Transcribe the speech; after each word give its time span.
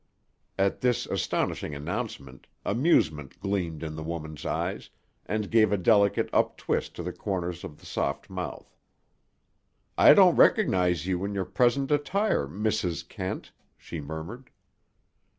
At 0.57 0.81
this 0.81 1.05
astonishing 1.05 1.75
announcement, 1.75 2.47
amusement 2.65 3.39
gleamed 3.39 3.83
in 3.83 3.93
the 3.95 4.01
woman's 4.01 4.47
eyes, 4.47 4.89
and 5.27 5.51
gave 5.51 5.71
a 5.71 5.77
delicate 5.77 6.27
up 6.33 6.57
twist 6.57 6.95
to 6.95 7.03
the 7.03 7.13
corners 7.13 7.63
of 7.63 7.77
the 7.77 7.85
soft 7.85 8.27
mouth. 8.27 8.75
"I 9.99 10.15
don't 10.15 10.35
recognize 10.37 11.05
you 11.05 11.23
in 11.23 11.35
your 11.35 11.45
present 11.45 11.91
attire, 11.91 12.47
Mrs. 12.47 13.07
Kent," 13.07 13.51
she 13.77 14.01
murmured. 14.01 14.49